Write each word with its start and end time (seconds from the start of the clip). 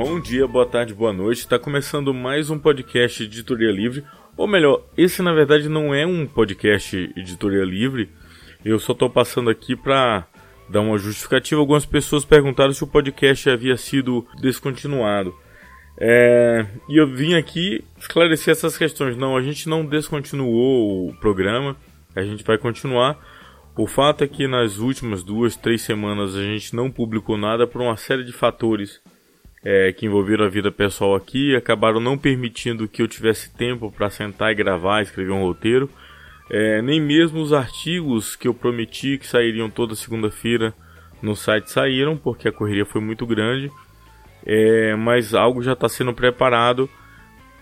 Bom 0.00 0.20
dia, 0.20 0.46
boa 0.46 0.64
tarde, 0.64 0.94
boa 0.94 1.12
noite. 1.12 1.38
Está 1.38 1.58
começando 1.58 2.14
mais 2.14 2.50
um 2.50 2.56
podcast 2.56 3.24
Editoria 3.24 3.72
Livre. 3.72 4.04
Ou 4.36 4.46
melhor, 4.46 4.84
esse 4.96 5.20
na 5.22 5.32
verdade 5.32 5.68
não 5.68 5.92
é 5.92 6.06
um 6.06 6.24
podcast 6.24 7.12
Editoria 7.16 7.64
Livre. 7.64 8.08
Eu 8.64 8.78
só 8.78 8.92
estou 8.92 9.10
passando 9.10 9.50
aqui 9.50 9.74
para 9.74 10.24
dar 10.68 10.82
uma 10.82 10.96
justificativa. 10.98 11.60
Algumas 11.60 11.84
pessoas 11.84 12.24
perguntaram 12.24 12.72
se 12.72 12.84
o 12.84 12.86
podcast 12.86 13.50
havia 13.50 13.76
sido 13.76 14.24
descontinuado. 14.40 15.34
É, 15.98 16.64
e 16.88 16.96
eu 16.96 17.08
vim 17.08 17.34
aqui 17.34 17.84
esclarecer 17.98 18.52
essas 18.52 18.78
questões. 18.78 19.16
Não, 19.16 19.36
a 19.36 19.42
gente 19.42 19.68
não 19.68 19.84
descontinuou 19.84 21.08
o 21.08 21.14
programa, 21.16 21.76
a 22.14 22.22
gente 22.22 22.44
vai 22.44 22.56
continuar. 22.56 23.18
O 23.76 23.84
fato 23.84 24.22
é 24.22 24.28
que 24.28 24.46
nas 24.46 24.78
últimas 24.78 25.24
duas, 25.24 25.56
três 25.56 25.82
semanas 25.82 26.36
a 26.36 26.42
gente 26.44 26.76
não 26.76 26.88
publicou 26.88 27.36
nada 27.36 27.66
por 27.66 27.82
uma 27.82 27.96
série 27.96 28.22
de 28.22 28.32
fatores 28.32 29.00
é, 29.68 29.92
que 29.92 30.06
envolveram 30.06 30.44
a 30.44 30.48
vida 30.48 30.70
pessoal 30.70 31.14
aqui 31.14 31.54
acabaram 31.54 32.00
não 32.00 32.16
permitindo 32.16 32.88
que 32.88 33.02
eu 33.02 33.08
tivesse 33.08 33.52
tempo 33.54 33.90
para 33.90 34.08
sentar 34.08 34.52
e 34.52 34.54
gravar, 34.54 35.02
escrever 35.02 35.32
um 35.32 35.42
roteiro. 35.42 35.90
É, 36.50 36.80
nem 36.80 37.00
mesmo 37.00 37.42
os 37.42 37.52
artigos 37.52 38.34
que 38.34 38.48
eu 38.48 38.54
prometi 38.54 39.18
que 39.18 39.26
sairiam 39.26 39.68
toda 39.68 39.94
segunda-feira 39.94 40.72
no 41.20 41.36
site 41.36 41.70
saíram, 41.70 42.16
porque 42.16 42.48
a 42.48 42.52
correria 42.52 42.86
foi 42.86 43.02
muito 43.02 43.26
grande 43.26 43.70
é, 44.48 44.94
mas 44.96 45.34
algo 45.34 45.62
já 45.62 45.74
está 45.74 45.88
sendo 45.88 46.14
preparado 46.14 46.88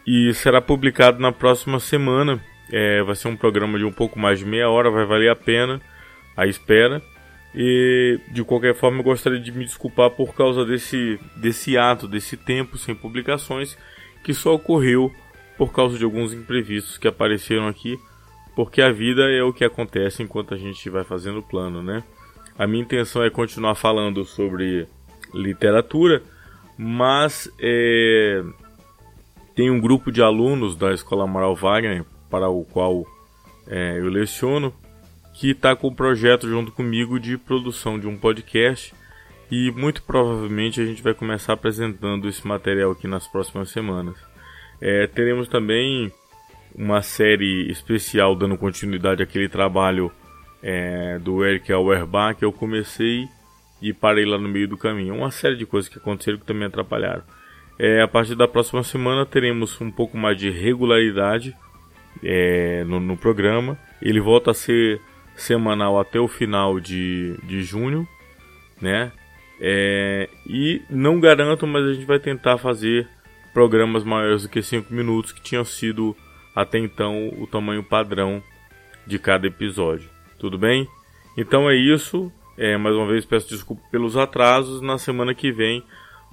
e 0.06 0.32
será 0.34 0.60
publicado 0.60 1.20
na 1.20 1.32
próxima 1.32 1.80
semana. 1.80 2.40
É, 2.72 3.02
vai 3.02 3.16
ser 3.16 3.28
um 3.28 3.36
programa 3.36 3.76
de 3.78 3.84
um 3.84 3.92
pouco 3.92 4.18
mais 4.18 4.38
de 4.38 4.44
meia 4.44 4.68
hora, 4.68 4.90
vai 4.90 5.04
valer 5.04 5.30
a 5.30 5.36
pena 5.36 5.80
a 6.36 6.46
espera. 6.46 7.02
E 7.56 8.20
de 8.30 8.44
qualquer 8.44 8.74
forma, 8.74 8.98
eu 8.98 9.04
gostaria 9.04 9.40
de 9.40 9.50
me 9.50 9.64
desculpar 9.64 10.10
por 10.10 10.34
causa 10.34 10.64
desse, 10.64 11.18
desse 11.36 11.78
ato, 11.78 12.06
desse 12.06 12.36
tempo 12.36 12.76
sem 12.76 12.94
publicações, 12.94 13.76
que 14.22 14.34
só 14.34 14.54
ocorreu 14.54 15.10
por 15.56 15.72
causa 15.72 15.96
de 15.96 16.04
alguns 16.04 16.34
imprevistos 16.34 16.98
que 16.98 17.08
apareceram 17.08 17.66
aqui, 17.66 17.98
porque 18.54 18.82
a 18.82 18.92
vida 18.92 19.22
é 19.30 19.42
o 19.42 19.54
que 19.54 19.64
acontece 19.64 20.22
enquanto 20.22 20.52
a 20.52 20.58
gente 20.58 20.90
vai 20.90 21.02
fazendo 21.02 21.38
o 21.38 21.42
plano, 21.42 21.82
né? 21.82 22.04
A 22.58 22.66
minha 22.66 22.82
intenção 22.82 23.22
é 23.22 23.30
continuar 23.30 23.74
falando 23.74 24.24
sobre 24.24 24.86
literatura 25.32 26.22
mas 26.76 27.50
é, 27.58 28.44
tem 29.54 29.70
um 29.70 29.80
grupo 29.80 30.12
de 30.12 30.22
alunos 30.22 30.76
da 30.76 30.92
Escola 30.92 31.24
Amaral 31.24 31.56
Wagner, 31.56 32.04
para 32.28 32.48
o 32.48 32.64
qual 32.64 33.06
é, 33.66 33.98
eu 33.98 34.08
leciono, 34.08 34.72
que 35.38 35.50
está 35.50 35.76
com 35.76 35.88
o 35.88 35.94
projeto 35.94 36.48
junto 36.48 36.72
comigo 36.72 37.20
de 37.20 37.36
produção 37.36 37.98
de 37.98 38.06
um 38.06 38.16
podcast 38.16 38.94
e 39.50 39.70
muito 39.70 40.02
provavelmente 40.02 40.80
a 40.80 40.84
gente 40.86 41.02
vai 41.02 41.12
começar 41.12 41.52
apresentando 41.52 42.26
esse 42.26 42.46
material 42.46 42.92
aqui 42.92 43.06
nas 43.06 43.28
próximas 43.28 43.70
semanas. 43.70 44.16
É, 44.80 45.06
teremos 45.06 45.46
também 45.46 46.10
uma 46.74 47.02
série 47.02 47.70
especial 47.70 48.34
dando 48.34 48.56
continuidade 48.56 49.22
àquele 49.22 49.48
trabalho 49.48 50.10
é, 50.62 51.18
do 51.18 51.44
Eric 51.44 51.70
Auerbach 51.70 52.38
que 52.38 52.44
eu 52.44 52.52
comecei 52.52 53.28
e 53.80 53.92
parei 53.92 54.24
lá 54.24 54.38
no 54.38 54.48
meio 54.48 54.66
do 54.66 54.76
caminho. 54.78 55.14
Uma 55.14 55.30
série 55.30 55.56
de 55.56 55.66
coisas 55.66 55.90
que 55.90 55.98
aconteceram 55.98 56.38
que 56.38 56.46
também 56.46 56.66
atrapalharam. 56.66 57.22
É, 57.78 58.00
a 58.00 58.08
partir 58.08 58.34
da 58.34 58.48
próxima 58.48 58.82
semana 58.82 59.26
teremos 59.26 59.78
um 59.82 59.90
pouco 59.90 60.16
mais 60.16 60.38
de 60.38 60.48
regularidade 60.48 61.54
é, 62.22 62.84
no, 62.84 62.98
no, 62.98 63.18
programa. 63.18 63.78
Ele 64.00 64.18
volta 64.18 64.50
a 64.50 64.54
ser 64.54 64.98
semanal 65.36 66.00
até 66.00 66.18
o 66.18 66.26
final 66.26 66.80
de, 66.80 67.36
de 67.44 67.62
junho, 67.62 68.08
né? 68.80 69.12
É, 69.60 70.28
e 70.46 70.82
não 70.90 71.20
garanto, 71.20 71.66
mas 71.66 71.84
a 71.84 71.92
gente 71.92 72.06
vai 72.06 72.18
tentar 72.18 72.58
fazer 72.58 73.08
programas 73.52 74.04
maiores 74.04 74.42
do 74.42 74.48
que 74.48 74.62
5 74.62 74.92
minutos, 74.92 75.32
que 75.32 75.40
tinham 75.40 75.64
sido 75.64 76.16
até 76.54 76.78
então 76.78 77.28
o 77.38 77.46
tamanho 77.46 77.82
padrão 77.82 78.42
de 79.06 79.18
cada 79.18 79.46
episódio. 79.46 80.08
Tudo 80.38 80.58
bem? 80.58 80.88
Então 81.36 81.68
é 81.70 81.76
isso. 81.76 82.32
É, 82.58 82.76
mais 82.76 82.96
uma 82.96 83.06
vez 83.06 83.24
peço 83.24 83.48
desculpa 83.48 83.82
pelos 83.90 84.16
atrasos. 84.16 84.80
Na 84.80 84.98
semana 84.98 85.34
que 85.34 85.52
vem 85.52 85.82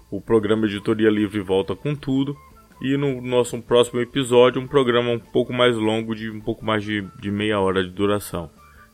o 0.09 0.21
programa 0.21 0.65
Editoria 0.65 1.09
Livre 1.09 1.39
volta 1.41 1.75
com 1.75 1.95
tudo. 1.95 2.35
E 2.81 2.97
no 2.97 3.21
nosso 3.21 3.61
próximo 3.61 4.01
episódio, 4.01 4.61
um 4.61 4.67
programa 4.67 5.11
um 5.11 5.19
pouco 5.19 5.53
mais 5.53 5.75
longo, 5.75 6.13
de 6.15 6.29
um 6.29 6.41
pouco 6.41 6.65
mais 6.65 6.83
de, 6.83 7.01
de 7.21 7.31
meia 7.31 7.59
hora 7.59 7.83
de 7.83 7.89
duração. 7.89 8.49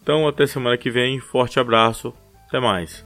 Então, 0.10 0.28
até 0.28 0.48
semana 0.48 0.76
que 0.76 0.90
vem. 0.90 1.20
Forte 1.20 1.60
abraço. 1.60 2.12
Até 2.48 2.60
mais. 2.60 3.06